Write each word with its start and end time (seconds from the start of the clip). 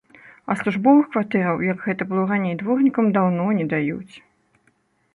А 0.53 0.53
службовых 0.61 1.05
кватэраў, 1.17 1.61
як 1.69 1.85
гэта 1.85 2.09
было 2.15 2.23
раней, 2.33 2.57
дворнікам 2.65 3.15
даўно 3.19 3.49
не 3.63 3.71
даюць. 3.75 4.13